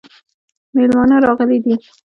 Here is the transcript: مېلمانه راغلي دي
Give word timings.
مېلمانه 0.75 1.15
راغلي 1.25 1.57
دي 1.65 1.73